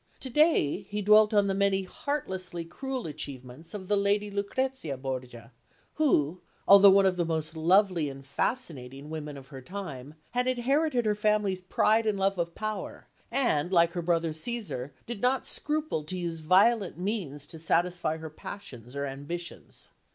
[0.21, 5.51] To day, he dwelt on the many heartlessly cruel achievements of the Lady Lucrezia Borgia,
[5.93, 11.05] who, although one of the most lovely and fascinating women of her time, had inherited
[11.05, 16.03] her family's pride and love of power, and, like her brother Cæsar, did not scruple
[16.05, 19.89] to use violent means to satisfy her passions or ambitions.